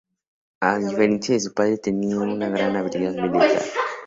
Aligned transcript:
A 0.61 0.79
diferencia 0.79 1.35
de 1.35 1.41
su 1.41 1.53
padre, 1.53 1.77
tenía 1.77 2.17
una 2.17 2.49
gran 2.49 2.75
habilidad 2.75 3.13
militar. 3.13 3.61